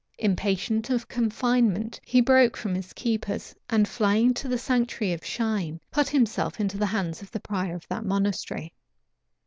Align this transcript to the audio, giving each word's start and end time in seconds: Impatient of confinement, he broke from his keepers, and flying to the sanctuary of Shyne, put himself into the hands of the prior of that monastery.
Impatient 0.17 0.89
of 0.89 1.07
confinement, 1.07 1.99
he 2.03 2.21
broke 2.21 2.57
from 2.57 2.73
his 2.73 2.91
keepers, 2.93 3.53
and 3.69 3.87
flying 3.87 4.33
to 4.33 4.47
the 4.47 4.57
sanctuary 4.57 5.13
of 5.13 5.23
Shyne, 5.23 5.79
put 5.91 6.07
himself 6.09 6.59
into 6.59 6.79
the 6.79 6.87
hands 6.87 7.21
of 7.21 7.29
the 7.29 7.39
prior 7.39 7.75
of 7.75 7.87
that 7.89 8.03
monastery. 8.03 8.73